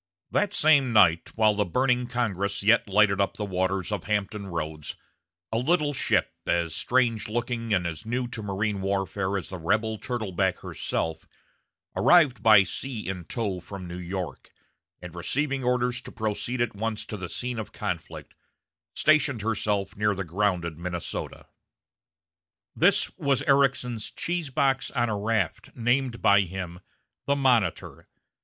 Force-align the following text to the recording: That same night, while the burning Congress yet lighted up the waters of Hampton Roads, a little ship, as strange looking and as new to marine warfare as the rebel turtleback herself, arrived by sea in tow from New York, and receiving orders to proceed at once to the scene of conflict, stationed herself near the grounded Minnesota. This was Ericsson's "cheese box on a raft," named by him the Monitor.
That 0.31 0.51
same 0.51 0.93
night, 0.93 1.29
while 1.35 1.53
the 1.53 1.63
burning 1.63 2.07
Congress 2.07 2.63
yet 2.63 2.89
lighted 2.89 3.21
up 3.21 3.37
the 3.37 3.45
waters 3.45 3.91
of 3.91 4.05
Hampton 4.05 4.47
Roads, 4.47 4.95
a 5.51 5.59
little 5.59 5.93
ship, 5.93 6.31
as 6.47 6.73
strange 6.73 7.29
looking 7.29 7.71
and 7.71 7.85
as 7.85 8.03
new 8.03 8.27
to 8.29 8.41
marine 8.41 8.81
warfare 8.81 9.37
as 9.37 9.49
the 9.49 9.59
rebel 9.59 9.99
turtleback 9.99 10.61
herself, 10.61 11.27
arrived 11.95 12.41
by 12.41 12.63
sea 12.63 13.07
in 13.07 13.25
tow 13.25 13.59
from 13.59 13.87
New 13.87 13.99
York, 13.99 14.49
and 15.03 15.13
receiving 15.13 15.63
orders 15.63 16.01
to 16.01 16.11
proceed 16.11 16.61
at 16.61 16.75
once 16.75 17.05
to 17.05 17.15
the 17.15 17.29
scene 17.29 17.59
of 17.59 17.71
conflict, 17.71 18.33
stationed 18.95 19.43
herself 19.43 19.95
near 19.95 20.15
the 20.15 20.23
grounded 20.23 20.79
Minnesota. 20.79 21.45
This 22.75 23.15
was 23.19 23.43
Ericsson's 23.43 24.09
"cheese 24.09 24.49
box 24.49 24.89
on 24.89 25.09
a 25.09 25.15
raft," 25.15 25.69
named 25.75 26.23
by 26.23 26.41
him 26.41 26.79
the 27.27 27.35
Monitor. 27.35 28.07